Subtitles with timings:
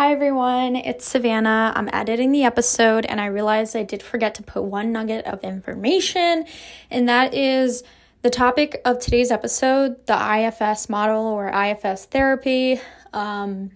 [0.00, 1.74] Hi everyone, it's Savannah.
[1.76, 5.44] I'm editing the episode and I realized I did forget to put one nugget of
[5.44, 6.46] information,
[6.90, 7.82] and that is
[8.22, 12.80] the topic of today's episode the IFS model or IFS therapy.
[13.12, 13.72] Um,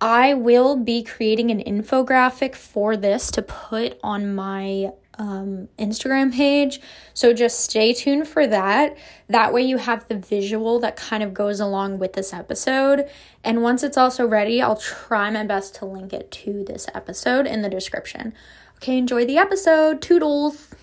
[0.00, 6.80] I will be creating an infographic for this to put on my um, Instagram page.
[7.12, 8.96] So just stay tuned for that.
[9.28, 13.08] That way, you have the visual that kind of goes along with this episode.
[13.42, 17.46] And once it's also ready, I'll try my best to link it to this episode
[17.46, 18.34] in the description.
[18.76, 20.02] Okay, enjoy the episode.
[20.02, 20.74] Toodles.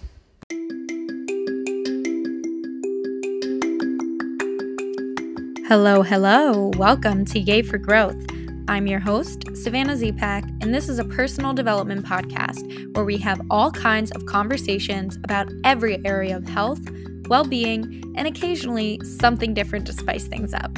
[5.67, 6.71] Hello, hello.
[6.75, 8.40] Welcome to Yay for Growth.
[8.71, 13.41] I'm your host, Savannah Zepak, and this is a personal development podcast where we have
[13.49, 16.79] all kinds of conversations about every area of health,
[17.27, 20.71] well being, and occasionally something different to spice things up.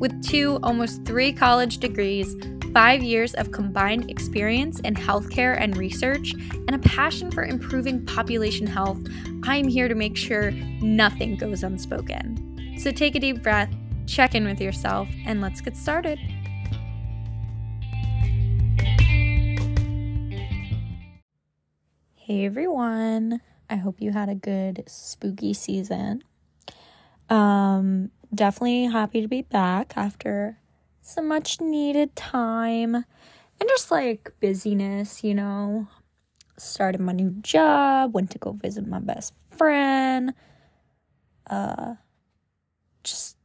[0.00, 2.34] With two, almost three college degrees,
[2.74, 8.66] five years of combined experience in healthcare and research, and a passion for improving population
[8.66, 8.98] health,
[9.44, 12.76] I'm here to make sure nothing goes unspoken.
[12.80, 13.72] So take a deep breath,
[14.08, 16.18] check in with yourself, and let's get started.
[22.26, 23.40] Hey everyone.
[23.70, 26.24] I hope you had a good spooky season.
[27.30, 30.58] Um definitely happy to be back after
[31.00, 35.86] some much needed time and just like busyness, you know.
[36.58, 40.34] Started my new job, went to go visit my best friend.
[41.48, 41.94] Uh
[43.04, 43.36] just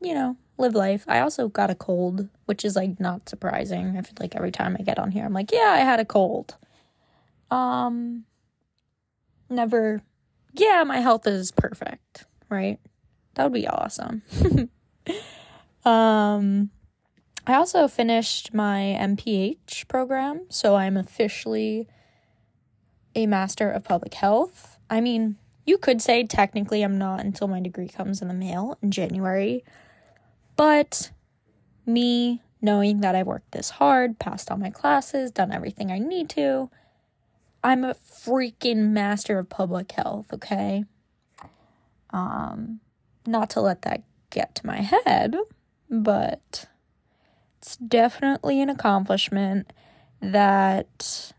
[0.00, 1.04] you know, live life.
[1.06, 3.98] I also got a cold, which is like not surprising.
[3.98, 6.06] I feel like every time I get on here I'm like, yeah, I had a
[6.06, 6.56] cold
[7.50, 8.24] um
[9.48, 10.00] never.
[10.52, 12.78] Yeah my health is perfect right?
[13.34, 14.22] That would be awesome.
[15.84, 16.70] Um
[17.46, 21.86] i also finished my mph program so i'm officially
[23.14, 24.78] a master of public health.
[24.90, 28.76] I mean you could say technically i'm not until my degree comes in the mail
[28.82, 29.64] in january
[30.56, 31.12] but
[31.86, 36.28] me knowing that i've worked this hard passed all my classes done everything i need
[36.30, 36.68] to
[37.66, 40.84] I'm a freaking master of public health, okay?
[42.10, 42.78] Um,
[43.26, 45.34] not to let that get to my head,
[45.90, 46.66] but
[47.58, 49.72] it's definitely an accomplishment
[50.20, 51.32] that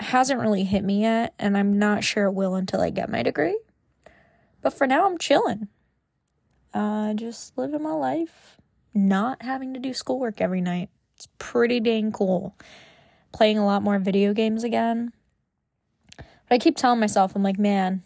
[0.00, 3.22] hasn't really hit me yet, and I'm not sure it will until I get my
[3.22, 3.58] degree.
[4.62, 5.68] But for now, I'm chilling.
[6.72, 8.56] Uh, just living my life,
[8.94, 10.88] not having to do schoolwork every night.
[11.16, 12.56] It's pretty dang cool.
[13.34, 15.12] Playing a lot more video games again.
[16.48, 18.02] But I keep telling myself, I'm like, man,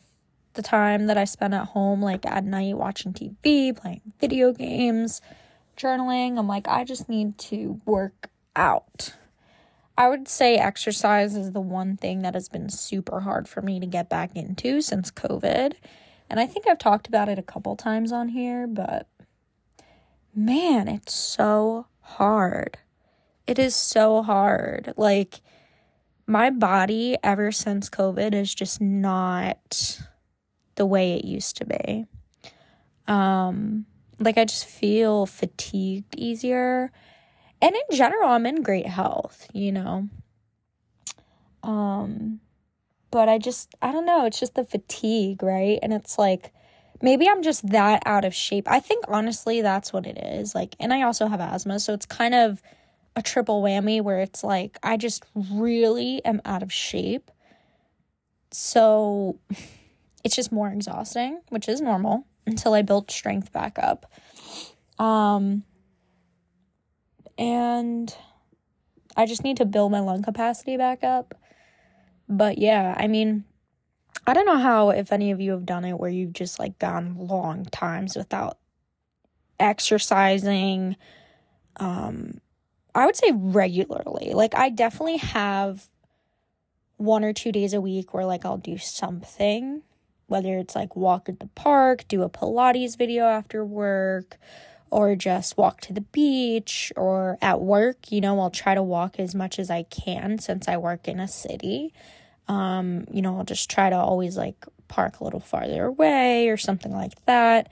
[0.55, 5.21] the time that I spend at home, like at night, watching TV, playing video games,
[5.77, 9.15] journaling, I'm like, I just need to work out.
[9.97, 13.81] I would say exercise is the one thing that has been super hard for me
[13.81, 15.75] to get back into since COVID.
[16.31, 19.09] And I think I've talked about it a couple times on here, but
[20.35, 22.79] man, it's so hard.
[23.47, 24.95] It is so hard.
[24.97, 25.41] Like,
[26.31, 30.01] my body ever since COVID is just not
[30.77, 32.07] the way it used to be.
[33.09, 33.87] Um,
[34.21, 36.93] like I just feel fatigued easier.
[37.61, 40.09] And in general, I'm in great health, you know.
[41.65, 42.41] Um,
[43.11, 45.81] but I just I don't know, it's just the fatigue, right?
[45.83, 46.53] And it's like
[47.03, 48.71] maybe I'm just that out of shape.
[48.71, 50.55] I think honestly that's what it is.
[50.55, 52.63] Like and I also have asthma, so it's kind of
[53.17, 57.31] a triple whammy where it's like I just really am out of shape.
[58.51, 59.39] So
[60.25, 64.11] it's just more exhausting, which is normal until I built strength back up.
[64.99, 65.65] Um
[67.39, 68.15] and
[69.17, 71.35] I just need to build my lung capacity back up.
[72.29, 73.45] But yeah, I mean,
[74.27, 76.79] I don't know how if any of you have done it where you've just like
[76.79, 78.59] gone long times without
[79.59, 80.97] exercising
[81.77, 82.41] um
[82.95, 84.33] I would say regularly.
[84.35, 85.87] Like I definitely have
[86.97, 89.83] one or two days a week where like I'll do something,
[90.27, 94.39] whether it's like walk at the park, do a Pilates video after work,
[94.91, 99.19] or just walk to the beach or at work, you know, I'll try to walk
[99.19, 101.95] as much as I can since I work in a city.
[102.49, 106.57] Um, you know, I'll just try to always like park a little farther away or
[106.57, 107.71] something like that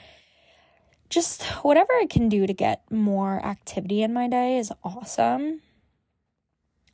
[1.09, 5.63] just whatever I can do to get more activity in my day is awesome.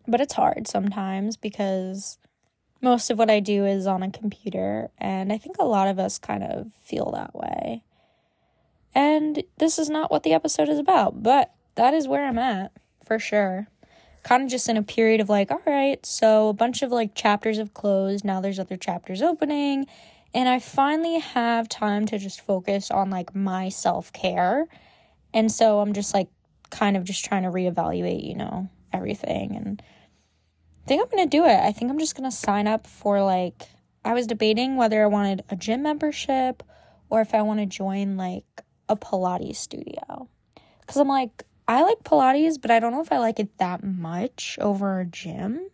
[0.06, 2.18] But it's hard sometimes because
[2.82, 5.98] most of what I do is on a computer, and I think a lot of
[5.98, 7.82] us kind of feel that way.
[8.94, 12.72] And this is not what the episode is about, but that is where I'm at
[13.04, 13.68] for sure.
[14.24, 17.14] kind of just in a period of like, all right, so a bunch of like
[17.14, 18.24] chapters have closed.
[18.24, 19.86] Now there's other chapters opening.
[20.34, 24.66] And I finally have time to just focus on like my self care.
[25.32, 26.28] And so I'm just like
[26.70, 29.54] kind of just trying to reevaluate, you know, everything.
[29.56, 29.82] And
[30.84, 31.58] I think I'm going to do it.
[31.60, 33.62] I think I'm just going to sign up for like,
[34.04, 36.64] I was debating whether I wanted a gym membership
[37.10, 38.44] or if I want to join like
[38.88, 40.28] a Pilates studio.
[40.80, 43.84] Because I'm like, I like Pilates, but I don't know if I like it that
[43.84, 45.68] much over a gym.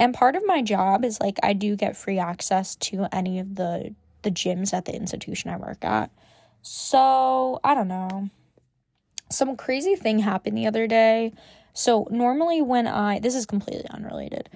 [0.00, 3.54] And part of my job is like I do get free access to any of
[3.54, 6.10] the the gyms at the institution I work at.
[6.62, 8.28] So, I don't know.
[9.30, 11.32] Some crazy thing happened the other day.
[11.74, 14.48] So, normally when I this is completely unrelated.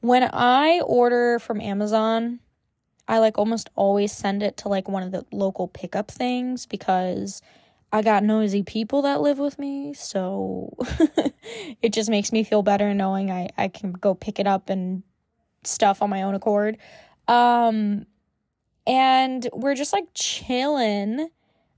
[0.00, 2.40] When I order from Amazon,
[3.06, 7.42] I like almost always send it to like one of the local pickup things because
[7.92, 10.76] I got nosy people that live with me, so
[11.82, 15.02] it just makes me feel better knowing I, I can go pick it up and
[15.64, 16.78] stuff on my own accord.
[17.26, 18.06] Um,
[18.86, 21.30] and we're just like chilling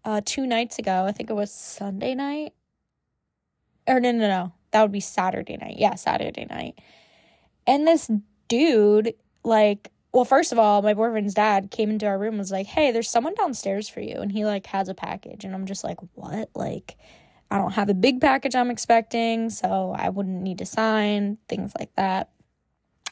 [0.04, 1.04] uh, two nights ago.
[1.06, 2.52] I think it was Sunday night.
[3.86, 4.52] Or no, no, no.
[4.70, 5.76] That would be Saturday night.
[5.78, 6.78] Yeah, Saturday night.
[7.66, 8.10] And this
[8.48, 9.14] dude,
[9.44, 12.66] like, well, first of all, my boyfriend's dad came into our room and was like,
[12.66, 15.84] "Hey, there's someone downstairs for you." And he like has a package, and I'm just
[15.84, 16.96] like, "What?" Like
[17.50, 21.72] I don't have a big package I'm expecting, so I wouldn't need to sign, things
[21.78, 22.30] like that.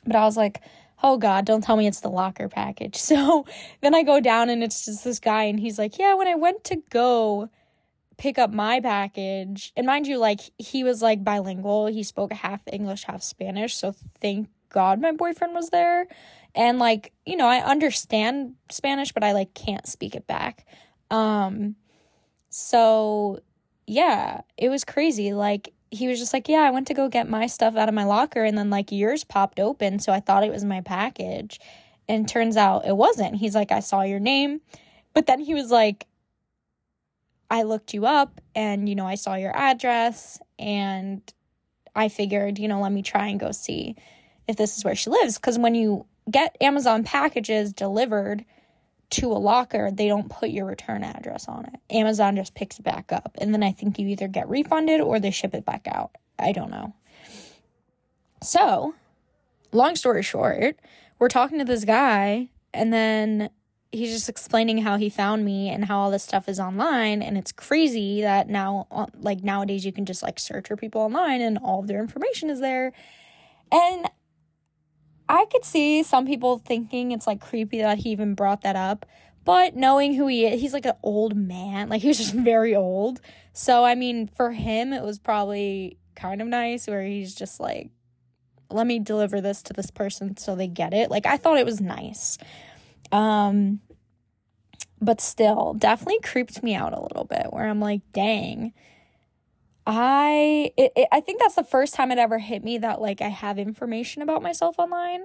[0.07, 0.61] But I was like,
[1.03, 3.47] "Oh god, don't tell me it's the locker package." So
[3.81, 6.35] then I go down and it's just this guy and he's like, "Yeah, when I
[6.35, 7.51] went to go
[8.19, 11.87] pick up my package, and mind you, like he was like bilingual.
[11.87, 16.07] He spoke half English, half Spanish, so thank God my boyfriend was there."
[16.55, 20.67] And like you know i understand spanish but i like can't speak it back.
[21.11, 21.77] Um
[22.49, 23.41] so
[23.87, 25.33] yeah it was crazy.
[25.33, 27.95] Like he was just like yeah i went to go get my stuff out of
[27.95, 31.61] my locker and then like yours popped open so i thought it was my package.
[32.09, 33.37] And turns out it wasn't.
[33.37, 34.61] He's like i saw your name.
[35.15, 36.07] But then he was like
[37.51, 41.21] i looked you up and you know i saw your address and
[41.97, 43.97] i figured you know let me try and go see
[44.51, 45.39] if this is where she lives.
[45.39, 48.45] Because when you get Amazon packages delivered
[49.11, 51.81] to a locker, they don't put your return address on it.
[51.91, 53.37] Amazon just picks it back up.
[53.41, 56.13] And then I think you either get refunded or they ship it back out.
[56.39, 56.95] I don't know.
[58.43, 58.95] So,
[59.73, 60.77] long story short,
[61.19, 63.51] we're talking to this guy, and then
[63.93, 67.21] he's just explaining how he found me and how all this stuff is online.
[67.21, 71.03] And it's crazy that now, uh, like nowadays, you can just like search for people
[71.03, 72.93] online and all of their information is there.
[73.73, 74.09] And
[75.31, 79.07] I could see some people thinking it's like creepy that he even brought that up.
[79.45, 81.89] But knowing who he is, he's like an old man.
[81.89, 83.21] Like he was just very old.
[83.53, 87.91] So I mean, for him it was probably kind of nice where he's just like
[88.73, 91.13] let me deliver this to this person so they get it.
[91.13, 92.37] Like I thought it was nice.
[93.13, 93.81] Um
[95.01, 98.73] but still definitely creeped me out a little bit where I'm like, "Dang,
[99.93, 103.21] I it, it, I think that's the first time it ever hit me that like
[103.21, 105.25] I have information about myself online,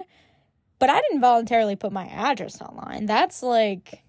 [0.80, 3.06] but I didn't voluntarily put my address online.
[3.06, 4.02] That's like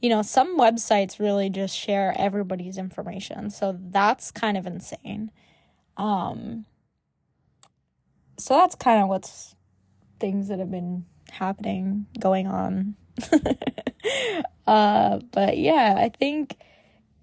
[0.00, 3.50] you know, some websites really just share everybody's information.
[3.50, 5.30] So that's kind of insane.
[5.96, 6.66] Um
[8.38, 9.54] so that's kind of what's
[10.18, 12.96] things that have been happening going on.
[14.66, 16.56] uh but yeah, I think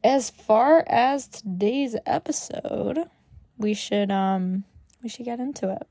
[0.08, 3.10] as far as today's episode,
[3.58, 4.64] we should um
[5.04, 5.86] we should get into it.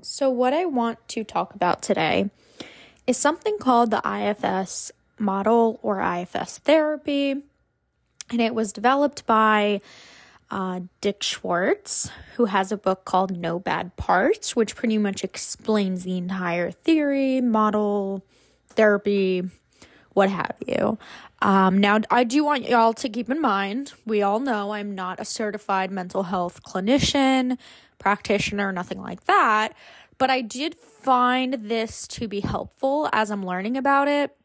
[0.00, 2.30] So what I want to talk about today
[3.06, 7.32] is something called the IFS model or IFS therapy.
[8.30, 9.82] And it was developed by
[10.50, 16.04] uh, Dick Schwartz, who has a book called No Bad Parts, which pretty much explains
[16.04, 18.24] the entire theory, model,
[18.70, 19.42] therapy,
[20.14, 20.98] what have you.
[21.42, 25.18] Um, now, I do want y'all to keep in mind, we all know I'm not
[25.18, 27.58] a certified mental health clinician,
[27.98, 29.74] practitioner, nothing like that,
[30.18, 34.36] but I did find this to be helpful as I'm learning about it.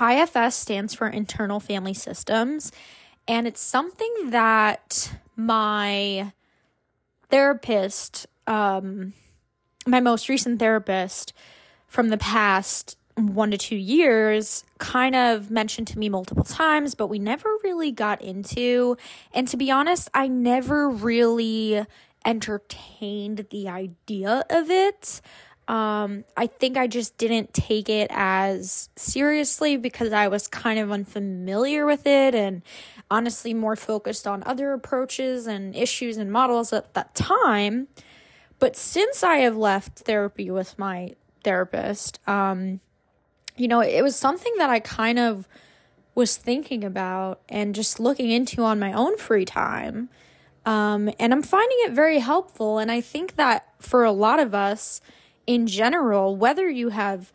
[0.00, 2.70] IFS stands for Internal Family Systems,
[3.26, 6.32] and it's something that my
[7.28, 9.14] therapist, um,
[9.84, 11.32] my most recent therapist
[11.88, 12.96] from the past
[13.28, 17.92] one to two years kind of mentioned to me multiple times, but we never really
[17.92, 18.96] got into.
[19.32, 21.84] And to be honest, I never really
[22.24, 25.20] entertained the idea of it.
[25.68, 30.90] Um, I think I just didn't take it as seriously because I was kind of
[30.90, 32.62] unfamiliar with it and
[33.08, 37.86] honestly more focused on other approaches and issues and models at that time.
[38.58, 42.80] But since I have left therapy with my therapist, um,
[43.60, 45.46] you know, it was something that I kind of
[46.14, 50.08] was thinking about and just looking into on my own free time.
[50.64, 52.78] Um, and I'm finding it very helpful.
[52.78, 55.02] And I think that for a lot of us
[55.46, 57.34] in general, whether you have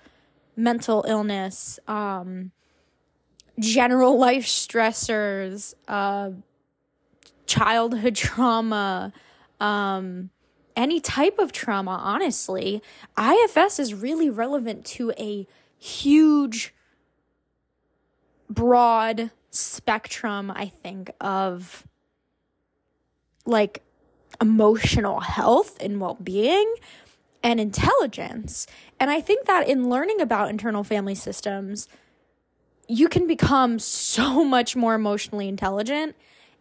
[0.55, 2.51] mental illness, um,
[3.59, 6.31] general life stressors, uh,
[7.45, 9.13] childhood trauma,
[9.59, 10.31] um,
[10.75, 12.81] any type of trauma, honestly,
[13.15, 15.47] IFS is really relevant to a
[15.85, 16.73] huge,
[18.49, 21.85] broad spectrum, I think, of
[23.45, 23.83] like
[24.41, 26.73] emotional health and well being
[27.43, 28.65] and intelligence.
[28.99, 31.87] And I think that in learning about internal family systems,
[32.87, 36.15] you can become so much more emotionally intelligent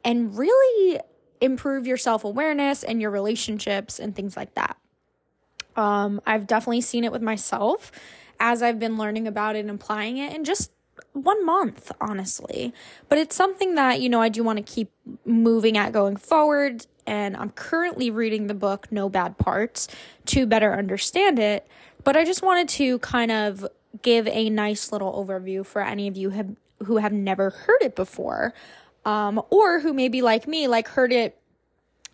[0.05, 1.01] and really
[1.41, 4.77] improve your self awareness and your relationships and things like that.
[5.77, 7.91] Um, I've definitely seen it with myself
[8.41, 10.71] as I've been learning about it and applying it in just
[11.13, 12.73] one month, honestly.
[13.09, 14.91] But it's something that, you know, I do want to keep
[15.25, 16.87] moving at going forward.
[17.07, 19.89] And I'm currently reading the book No Bad Parts
[20.27, 21.67] to better understand it.
[22.03, 23.67] But I just wanted to kind of
[24.03, 27.95] give a nice little overview for any of you have, who have never heard it
[27.95, 28.55] before.
[29.05, 31.39] Um, or who maybe like me, like heard it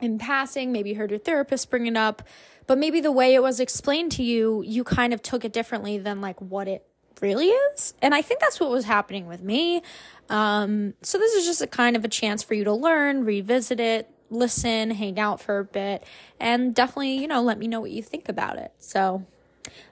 [0.00, 2.23] in passing, maybe heard your therapist bring it up,
[2.66, 5.99] but maybe the way it was explained to you, you kind of took it differently
[5.99, 6.87] than like what it
[7.21, 7.95] really is.
[8.00, 9.83] And I think that's what was happening with me.
[10.28, 13.80] Um, so this is just a kind of a chance for you to learn, revisit
[13.80, 16.04] it, listen, hang out for a bit,
[16.38, 18.73] and definitely, you know, let me know what you think about it.
[18.78, 19.26] So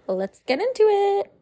[0.06, 1.32] let's get into it.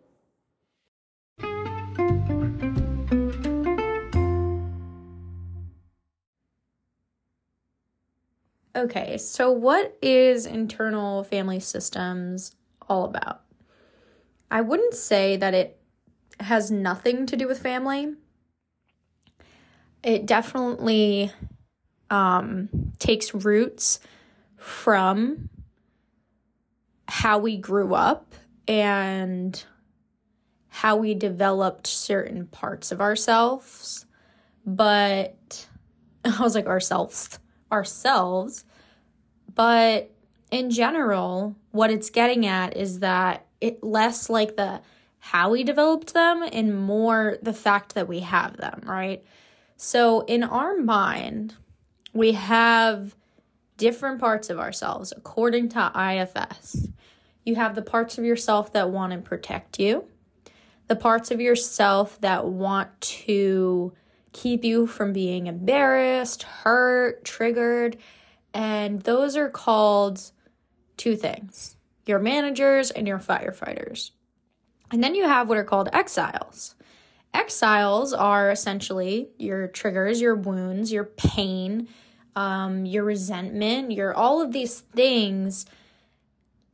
[8.76, 12.54] Okay, so what is internal family systems
[12.86, 13.40] all about?
[14.50, 15.80] I wouldn't say that it
[16.40, 18.12] has nothing to do with family.
[20.02, 21.32] It definitely
[22.10, 23.98] um, takes roots
[24.58, 25.48] from
[27.08, 28.34] how we grew up
[28.68, 29.64] and
[30.68, 34.04] how we developed certain parts of ourselves.
[34.66, 35.66] But
[36.26, 37.38] I was like, ourselves,
[37.70, 38.64] ourselves.
[39.54, 40.10] But
[40.50, 44.80] in general, what it's getting at is that it less like the
[45.18, 49.24] how we developed them and more the fact that we have them, right?
[49.76, 51.54] So in our mind,
[52.12, 53.16] we have
[53.76, 56.88] different parts of ourselves according to IFS.
[57.44, 60.06] You have the parts of yourself that want to protect you,
[60.86, 63.92] the parts of yourself that want to
[64.36, 67.96] keep you from being embarrassed, hurt, triggered,
[68.52, 70.20] and those are called
[70.96, 74.12] two things your managers and your firefighters.
[74.92, 76.76] And then you have what are called exiles.
[77.34, 81.88] Exiles are essentially your triggers, your wounds, your pain,
[82.36, 85.66] um, your resentment, your all of these things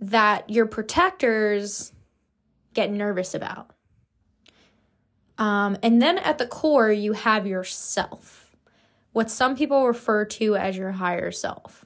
[0.00, 1.92] that your protectors
[2.74, 3.74] get nervous about.
[5.38, 8.54] Um, and then at the core, you have yourself,
[9.12, 11.84] what some people refer to as your higher self.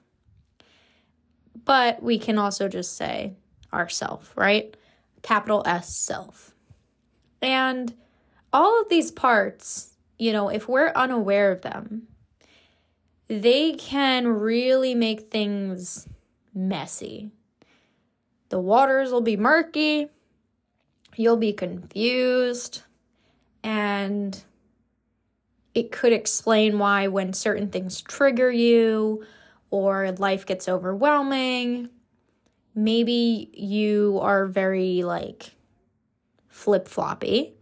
[1.64, 3.34] But we can also just say
[3.72, 4.76] ourself, right?
[5.22, 6.54] Capital S self.
[7.42, 7.94] And
[8.52, 12.08] all of these parts, you know, if we're unaware of them,
[13.28, 16.08] they can really make things
[16.54, 17.30] messy.
[18.48, 20.08] The waters will be murky,
[21.16, 22.82] you'll be confused,
[23.66, 24.44] and
[25.74, 29.26] it could explain why when certain things trigger you
[29.70, 31.88] or life gets overwhelming,
[32.76, 35.50] maybe you are very like
[36.48, 37.54] flip floppy,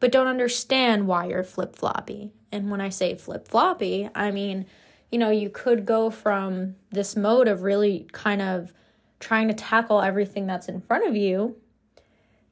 [0.00, 2.32] but don't understand why you're flip floppy.
[2.50, 4.64] And when I say flip floppy, I mean,
[5.10, 8.72] you know, you could go from this mode of really kind of
[9.20, 11.56] trying to tackle everything that's in front of you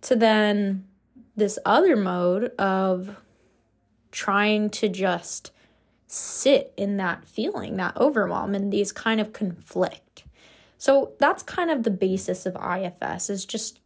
[0.02, 0.84] to then
[1.40, 3.16] this other mode of
[4.12, 5.50] trying to just
[6.06, 10.24] sit in that feeling, that overwhelm, and these kind of conflict.
[10.78, 13.80] So that's kind of the basis of IFS is just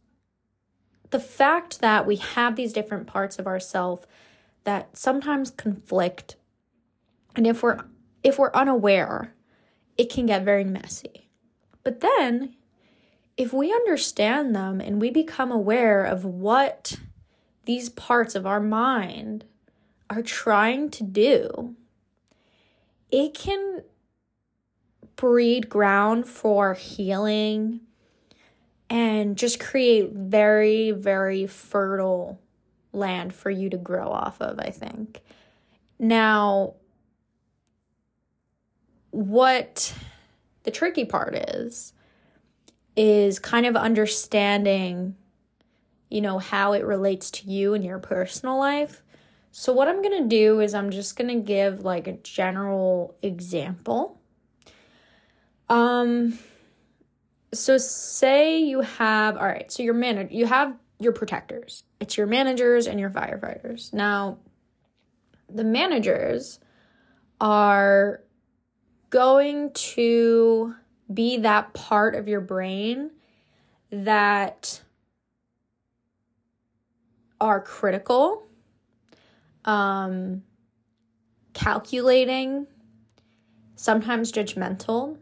[1.09, 4.05] the fact that we have these different parts of ourself
[4.63, 6.35] that sometimes conflict.
[7.35, 7.79] And if we're
[8.23, 9.35] if we're unaware,
[9.97, 11.29] it can get very messy.
[11.83, 12.55] But then
[13.37, 16.97] if we understand them and we become aware of what
[17.65, 19.45] these parts of our mind
[20.09, 21.75] are trying to do,
[23.11, 23.83] it can
[25.15, 27.81] breed ground for healing
[28.89, 32.39] and just create very, very fertile
[32.93, 35.21] land for you to grow off of, I think.
[35.97, 36.75] Now,
[39.11, 39.93] what
[40.63, 41.93] the tricky part is,
[42.95, 45.15] is kind of understanding,
[46.15, 49.03] you know, how it relates to you and your personal life.
[49.51, 53.17] So, what I'm going to do is I'm just going to give like a general
[53.21, 54.17] example.
[55.67, 56.39] Um,
[57.53, 62.27] so say you have, all right, so your manager, you have your protectors, it's your
[62.27, 63.91] managers and your firefighters.
[63.91, 64.37] Now,
[65.49, 66.59] the managers
[67.41, 68.21] are
[69.09, 70.75] going to
[71.13, 73.11] be that part of your brain
[73.91, 74.81] that
[77.39, 78.47] are critical,
[79.65, 80.43] um,
[81.53, 82.67] calculating,
[83.75, 85.17] sometimes judgmental.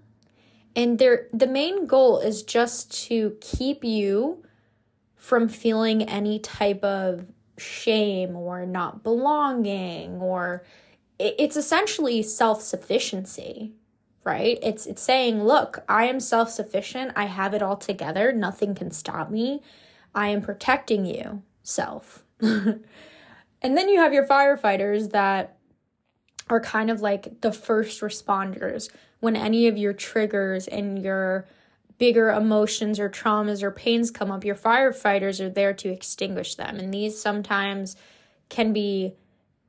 [0.76, 4.44] And their the main goal is just to keep you
[5.16, 7.26] from feeling any type of
[7.58, 10.64] shame or not belonging or
[11.20, 13.74] it's essentially self-sufficiency
[14.24, 14.58] right?
[14.62, 17.12] It's it's saying, look, I am self-sufficient.
[17.16, 18.32] I have it all together.
[18.32, 19.62] Nothing can stop me.
[20.16, 22.24] I am protecting you, self.
[22.42, 22.84] and
[23.62, 25.58] then you have your firefighters that
[26.50, 28.90] are kind of like the first responders
[29.22, 31.48] when any of your triggers and your
[31.98, 36.78] bigger emotions or traumas or pains come up, your firefighters are there to extinguish them.
[36.78, 37.96] And these sometimes
[38.50, 39.14] can be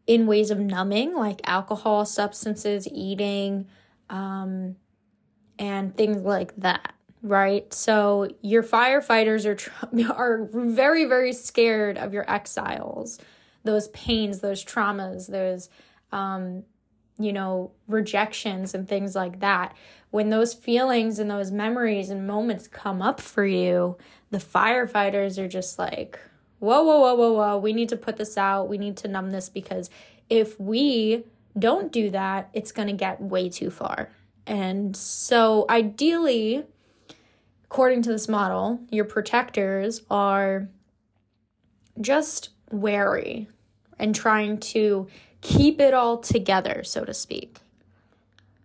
[0.06, 3.68] in ways of numbing, like alcohol, substances, eating,
[4.10, 4.76] um,
[5.58, 6.93] and things like that
[7.24, 7.72] right?
[7.72, 13.18] So your firefighters are are very very scared of your exiles
[13.64, 15.70] those pains those traumas those
[16.12, 16.64] um,
[17.18, 19.74] you know rejections and things like that.
[20.10, 23.96] When those feelings and those memories and moments come up for you
[24.30, 26.20] the firefighters are just like
[26.58, 28.68] whoa whoa whoa whoa whoa we need to put this out.
[28.68, 29.88] We need to numb this because
[30.28, 31.24] if we
[31.58, 34.10] don't do that, it's going to get way too far.
[34.46, 36.64] And so, ideally,
[37.74, 40.68] according to this model, your protectors are
[42.00, 43.48] just wary
[43.98, 45.08] and trying to
[45.40, 47.58] keep it all together, so to speak.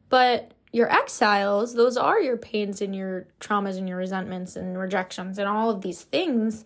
[0.09, 5.39] But your exiles, those are your pains and your traumas and your resentments and rejections
[5.39, 6.63] and all of these things.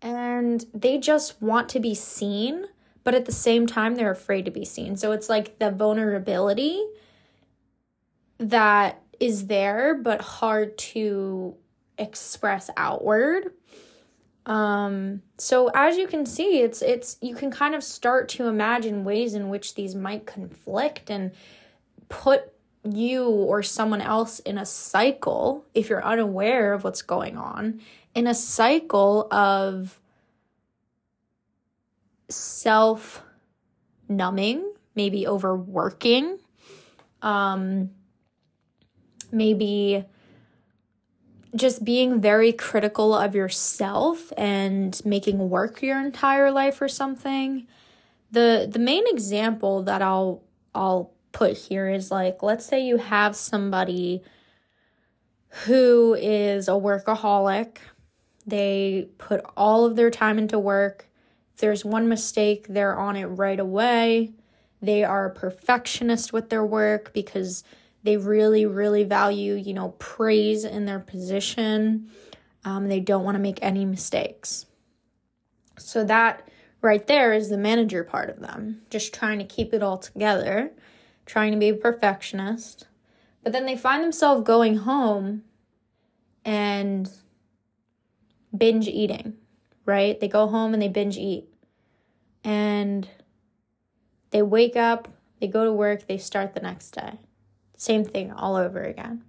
[0.00, 2.66] And they just want to be seen
[3.02, 4.96] but at the same time they're afraid to be seen.
[4.96, 6.80] So it's like the vulnerability
[8.38, 11.56] that is there but hard to
[11.98, 13.52] express outward.
[14.44, 19.04] Um so as you can see it's it's you can kind of start to imagine
[19.04, 21.30] ways in which these might conflict and
[22.08, 22.52] put
[22.84, 27.80] you or someone else in a cycle if you're unaware of what's going on
[28.14, 30.00] in a cycle of
[32.28, 33.22] self
[34.08, 36.38] numbing, maybe overworking,
[37.22, 37.90] um,
[39.30, 40.04] maybe
[41.54, 47.66] just being very critical of yourself and making work your entire life or something.
[48.30, 50.42] The the main example that I'll
[50.74, 54.22] I'll put here is like let's say you have somebody
[55.66, 57.78] who is a workaholic.
[58.46, 61.06] They put all of their time into work
[61.62, 64.32] there's one mistake, they're on it right away.
[64.80, 67.62] They are perfectionist with their work because
[68.02, 72.10] they really, really value, you know, praise in their position.
[72.64, 74.66] Um, they don't want to make any mistakes.
[75.78, 76.48] So that
[76.80, 80.72] right there is the manager part of them, just trying to keep it all together,
[81.26, 82.86] trying to be a perfectionist.
[83.42, 85.42] But then they find themselves going home
[86.44, 87.10] and
[88.56, 89.34] binge eating,
[89.86, 90.18] right?
[90.18, 91.48] They go home and they binge eat
[92.44, 93.08] and
[94.30, 95.08] they wake up,
[95.40, 97.18] they go to work, they start the next day.
[97.82, 99.24] Same thing all over again.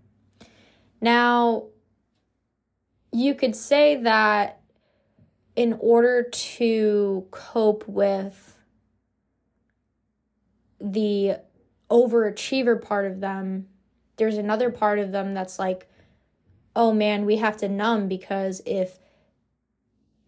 [1.01, 1.69] Now,
[3.11, 4.61] you could say that
[5.55, 8.55] in order to cope with
[10.79, 11.37] the
[11.89, 13.69] overachiever part of them,
[14.17, 15.89] there's another part of them that's like,
[16.75, 18.99] oh man, we have to numb because if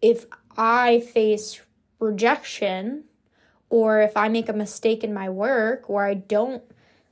[0.02, 1.60] if I face
[2.00, 3.04] rejection
[3.70, 6.64] or if I make a mistake in my work or I don't,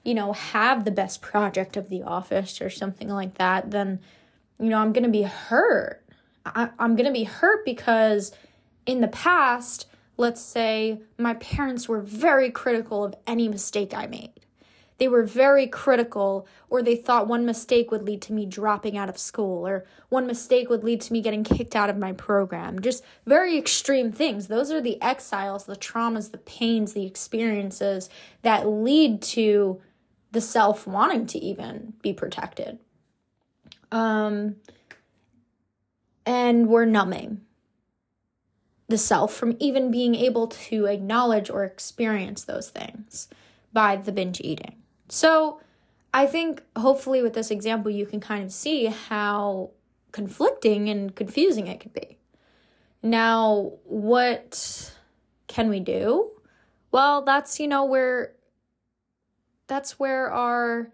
[0.04, 4.00] you know, have the best project of the office or something like that, then
[4.58, 6.04] you know, I'm going to be hurt.
[6.46, 8.32] I, I'm going to be hurt because
[8.86, 9.86] in the past,
[10.16, 14.30] let's say my parents were very critical of any mistake I made.
[14.98, 19.08] They were very critical, or they thought one mistake would lead to me dropping out
[19.08, 22.80] of school, or one mistake would lead to me getting kicked out of my program.
[22.80, 24.46] Just very extreme things.
[24.46, 28.08] Those are the exiles, the traumas, the pains, the experiences
[28.42, 29.80] that lead to
[30.34, 32.78] the self wanting to even be protected.
[33.90, 34.56] Um,
[36.26, 37.40] and we're numbing
[38.88, 43.28] the self from even being able to acknowledge or experience those things
[43.72, 44.76] by the binge eating.
[45.08, 45.60] So,
[46.12, 49.70] I think hopefully with this example, you can kind of see how
[50.12, 52.18] conflicting and confusing it could be.
[53.02, 54.92] Now, what
[55.48, 56.30] can we do?
[56.92, 58.34] Well, that's, you know, where
[59.66, 60.90] that's where our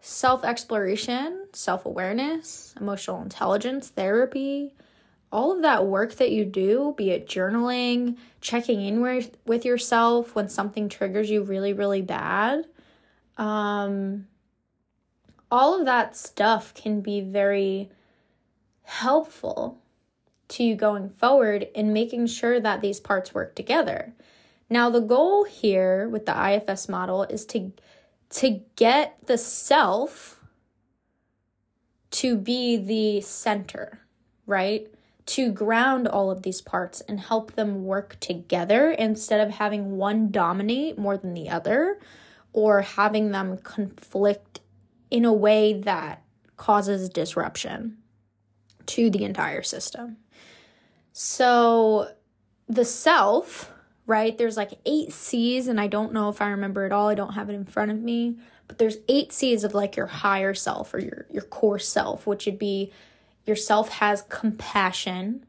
[0.00, 4.72] self exploration, self awareness, emotional intelligence, therapy,
[5.32, 10.34] all of that work that you do, be it journaling, checking in with, with yourself
[10.34, 12.66] when something triggers you really, really bad,
[13.36, 14.26] um,
[15.50, 17.90] all of that stuff can be very
[18.84, 19.78] helpful
[20.48, 24.12] to you going forward in making sure that these parts work together.
[24.68, 27.72] Now, the goal here with the IFS model is to
[28.28, 30.40] to get the self
[32.10, 34.00] to be the center,
[34.46, 34.88] right?
[35.26, 40.30] To ground all of these parts and help them work together instead of having one
[40.30, 42.00] dominate more than the other
[42.52, 44.60] or having them conflict
[45.10, 46.22] in a way that
[46.56, 47.98] causes disruption
[48.86, 50.16] to the entire system.
[51.12, 52.12] So,
[52.68, 53.72] the self
[54.06, 54.36] right?
[54.38, 57.08] There's like eight C's, and I don't know if I remember it all.
[57.08, 58.36] I don't have it in front of me,
[58.68, 62.46] but there's eight C's of like your higher self or your your core self, which
[62.46, 62.92] would be
[63.44, 65.44] yourself has compassion,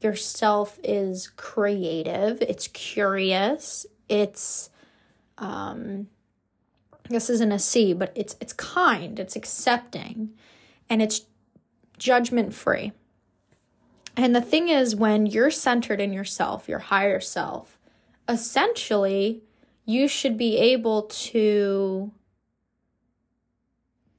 [0.00, 4.70] yourself is creative, it's curious, it's
[5.38, 6.08] um
[7.08, 10.34] this isn't a C, but it's it's kind, it's accepting,
[10.90, 11.22] and it's
[11.96, 12.92] judgment free.
[14.16, 17.77] And the thing is, when you're centered in yourself, your higher self,
[18.28, 19.42] essentially,
[19.84, 22.12] you should be able to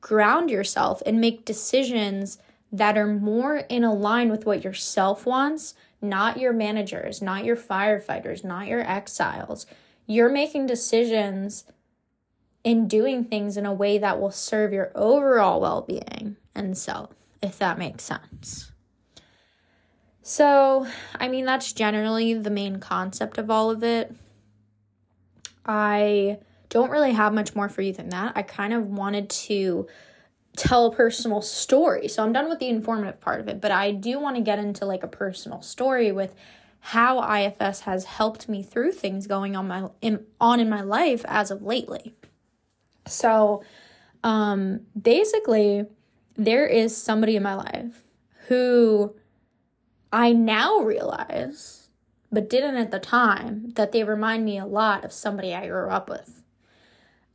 [0.01, 2.39] ground yourself and make decisions
[2.71, 8.43] that are more in line with what yourself wants, not your managers, not your firefighters,
[8.43, 9.65] not your exiles.
[10.05, 11.65] You're making decisions
[12.63, 17.11] in doing things in a way that will serve your overall well being and self,
[17.41, 18.71] if that makes sense.
[20.29, 24.15] So, I mean, that's generally the main concept of all of it.
[25.65, 26.37] I
[26.69, 28.33] don't really have much more for you than that.
[28.35, 29.87] I kind of wanted to
[30.55, 32.07] tell a personal story.
[32.07, 34.59] So, I'm done with the informative part of it, but I do want to get
[34.59, 36.35] into like a personal story with
[36.79, 41.25] how IFS has helped me through things going on my in, on in my life
[41.27, 42.13] as of lately.
[43.07, 43.63] So,
[44.23, 45.87] um basically
[46.35, 48.03] there is somebody in my life
[48.47, 49.15] who
[50.11, 51.89] I now realize,
[52.31, 55.89] but didn't at the time, that they remind me a lot of somebody I grew
[55.89, 56.43] up with.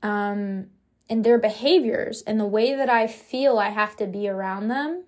[0.02, 0.66] Um,
[1.08, 5.04] and their behaviors and the way that I feel I have to be around them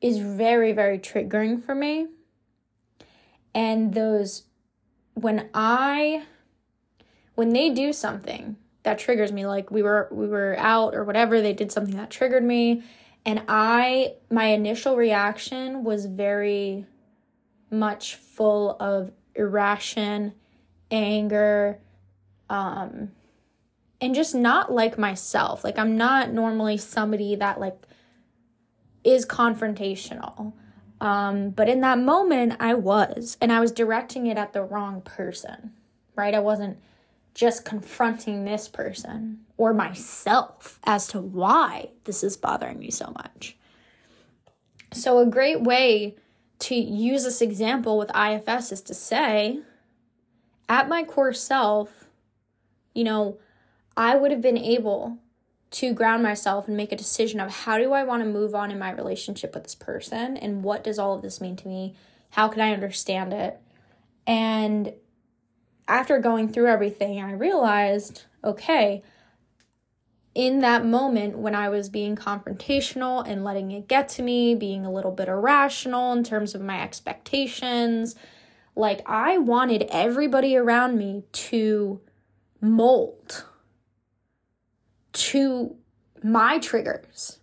[0.00, 2.06] is very, very triggering for me.
[3.54, 4.44] And those,
[5.14, 6.24] when I,
[7.34, 11.40] when they do something that triggers me, like we were, we were out or whatever,
[11.40, 12.82] they did something that triggered me
[13.24, 16.86] and I, my initial reaction was very
[17.70, 20.32] much full of irration,
[20.90, 21.78] anger,
[22.48, 23.12] um,
[24.00, 25.62] and just not like myself.
[25.62, 27.76] Like, I'm not normally somebody that, like,
[29.04, 30.52] is confrontational.
[31.00, 35.00] Um, but in that moment, I was, and I was directing it at the wrong
[35.02, 35.72] person,
[36.16, 36.34] right?
[36.34, 36.78] I wasn't
[37.34, 43.56] just confronting this person or myself as to why this is bothering me so much.
[44.92, 46.16] So, a great way
[46.60, 49.60] to use this example with IFS is to say,
[50.68, 52.06] at my core self,
[52.94, 53.38] you know,
[53.96, 55.18] I would have been able
[55.72, 58.70] to ground myself and make a decision of how do I want to move on
[58.70, 61.94] in my relationship with this person and what does all of this mean to me?
[62.30, 63.60] How can I understand it?
[64.26, 64.92] And
[65.90, 69.02] after going through everything, I realized okay,
[70.34, 74.86] in that moment when I was being confrontational and letting it get to me, being
[74.86, 78.14] a little bit irrational in terms of my expectations,
[78.76, 82.00] like I wanted everybody around me to
[82.60, 83.44] mold
[85.12, 85.76] to
[86.22, 87.39] my triggers.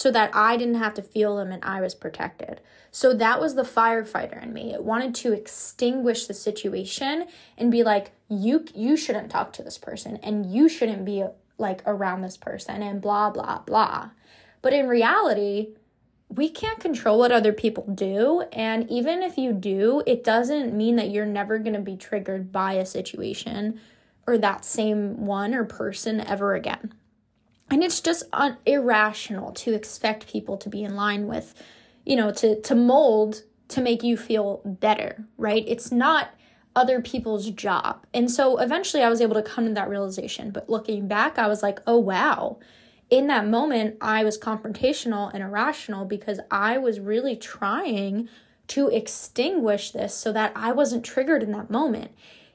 [0.00, 2.62] So that I didn't have to feel them and I was protected.
[2.90, 4.72] So that was the firefighter in me.
[4.72, 7.26] It wanted to extinguish the situation
[7.58, 11.26] and be like, you you shouldn't talk to this person and you shouldn't be
[11.58, 14.08] like around this person and blah blah blah.
[14.62, 15.74] But in reality,
[16.30, 18.44] we can't control what other people do.
[18.54, 22.50] And even if you do, it doesn't mean that you're never going to be triggered
[22.50, 23.78] by a situation
[24.26, 26.94] or that same one or person ever again.
[27.70, 31.54] And it's just un- irrational to expect people to be in line with,
[32.04, 35.64] you know, to, to mold to make you feel better, right?
[35.66, 36.30] It's not
[36.74, 38.04] other people's job.
[38.12, 40.50] And so eventually I was able to come to that realization.
[40.50, 42.58] But looking back, I was like, oh, wow
[43.10, 48.28] in that moment, I was confrontational and irrational because I was really trying
[48.68, 52.12] to extinguish this so that I wasn't triggered in that moment.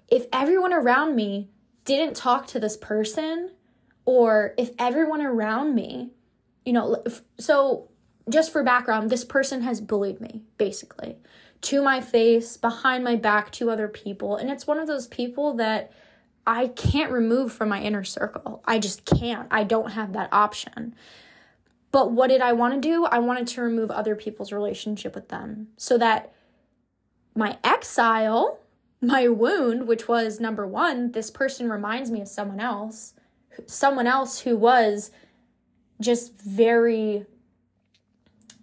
[0.08, 1.50] If everyone around me
[1.84, 3.52] didn't talk to this person,
[4.06, 6.12] or if everyone around me,
[6.64, 7.04] you know,
[7.40, 7.90] so
[8.30, 11.18] just for background, this person has bullied me basically
[11.62, 14.36] to my face, behind my back, to other people.
[14.36, 15.92] And it's one of those people that
[16.46, 18.62] I can't remove from my inner circle.
[18.66, 19.48] I just can't.
[19.50, 20.94] I don't have that option.
[21.92, 23.06] But what did I want to do?
[23.06, 26.34] I wanted to remove other people's relationship with them so that
[27.36, 28.60] my exile,
[29.02, 33.15] my wound, which was number one, this person reminds me of someone else,
[33.68, 35.12] someone else who was
[36.02, 37.26] just very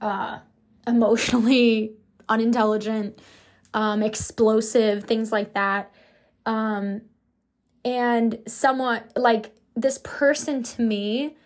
[0.00, 0.38] uh,
[0.86, 1.94] emotionally
[2.28, 3.18] unintelligent,
[3.74, 5.92] um, explosive, things like that.
[6.46, 7.02] Um,
[7.84, 11.36] and someone like this person to me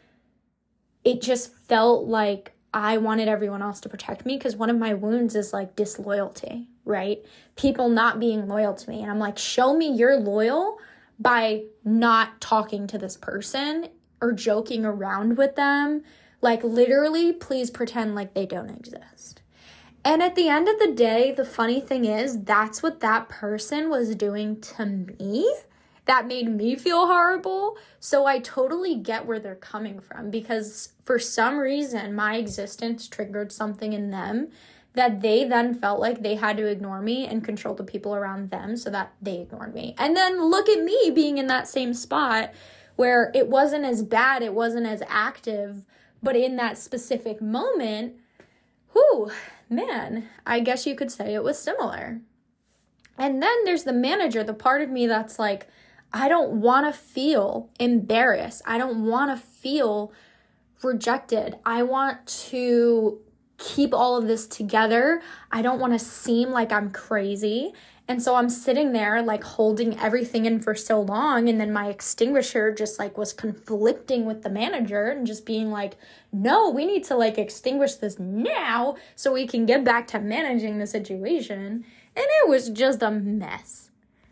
[1.06, 4.92] it just felt like I wanted everyone else to protect me because one of my
[4.92, 7.24] wounds is like disloyalty, right?
[7.54, 9.02] People not being loyal to me.
[9.02, 10.78] And I'm like, show me you're loyal
[11.18, 13.88] by not talking to this person
[14.20, 16.02] or joking around with them.
[16.40, 19.42] Like, literally, please pretend like they don't exist.
[20.05, 23.90] And at the end of the day, the funny thing is, that's what that person
[23.90, 25.52] was doing to me
[26.07, 27.76] that made me feel horrible.
[28.00, 33.52] So I totally get where they're coming from because for some reason my existence triggered
[33.52, 34.48] something in them
[34.96, 38.50] that they then felt like they had to ignore me and control the people around
[38.50, 39.94] them so that they ignored me.
[39.98, 42.52] And then look at me being in that same spot
[42.96, 45.85] where it wasn't as bad, it wasn't as active,
[46.22, 48.14] but in that specific moment,
[48.92, 49.30] whew,
[49.68, 52.22] man, I guess you could say it was similar.
[53.18, 55.68] And then there's the manager, the part of me that's like,
[56.11, 58.62] I don't want to feel embarrassed.
[58.64, 60.11] I don't want to feel
[60.82, 61.56] rejected.
[61.66, 63.20] I want to
[63.59, 65.23] keep all of this together.
[65.51, 67.73] I don't want to seem like I'm crazy.
[68.09, 71.88] And so I'm sitting there like holding everything in for so long and then my
[71.88, 75.97] extinguisher just like was conflicting with the manager and just being like,
[76.33, 80.79] "No, we need to like extinguish this now so we can get back to managing
[80.79, 83.90] the situation." And it was just a mess.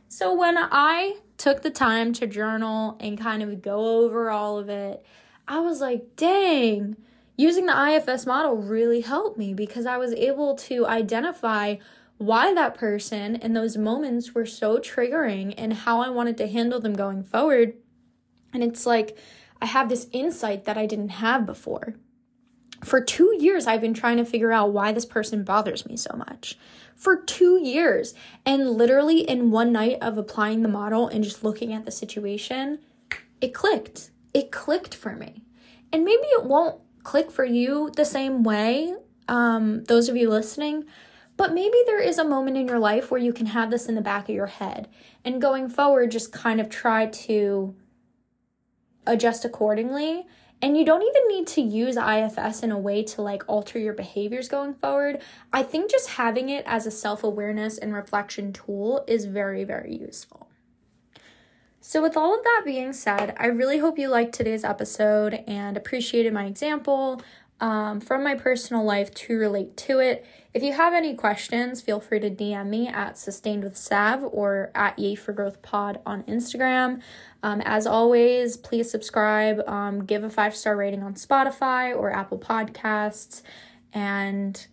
[0.08, 4.68] So when I took the time to journal and kind of go over all of
[4.68, 5.04] it,
[5.48, 6.96] I was like, dang,
[7.36, 11.76] using the IFS model really helped me because I was able to identify
[12.16, 16.80] why that person and those moments were so triggering and how I wanted to handle
[16.80, 17.74] them going forward.
[18.52, 19.18] And it's like
[19.60, 21.94] I have this insight that I didn't have before.
[22.84, 26.14] For two years, I've been trying to figure out why this person bothers me so
[26.16, 26.58] much
[26.94, 28.14] for two years.
[28.44, 32.80] And literally, in one night of applying the model and just looking at the situation,
[33.40, 34.10] it clicked.
[34.34, 35.42] It clicked for me.
[35.92, 38.94] And maybe it won't click for you the same way,
[39.28, 40.84] um, those of you listening,
[41.36, 43.94] but maybe there is a moment in your life where you can have this in
[43.94, 44.88] the back of your head.
[45.24, 47.74] And going forward, just kind of try to
[49.06, 50.26] adjust accordingly
[50.64, 53.92] and you don't even need to use IFS in a way to like alter your
[53.92, 55.20] behaviors going forward.
[55.52, 59.94] I think just having it as a self awareness and reflection tool is very, very
[59.94, 60.48] useful.
[61.86, 65.76] So, with all of that being said, I really hope you liked today's episode and
[65.76, 67.20] appreciated my example
[67.60, 70.24] um, from my personal life to relate to it.
[70.54, 74.70] If you have any questions, feel free to DM me at Sustained with Sav or
[74.74, 77.02] at Yay for Growth Pod on Instagram.
[77.42, 82.38] Um, as always, please subscribe, um, give a five star rating on Spotify or Apple
[82.38, 83.42] Podcasts,
[83.92, 84.68] and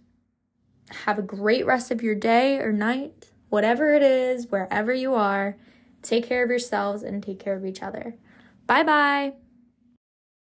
[1.03, 5.57] have a great rest of your day or night, whatever it is, wherever you are.
[6.01, 8.15] Take care of yourselves and take care of each other.
[8.67, 9.40] Bye bye.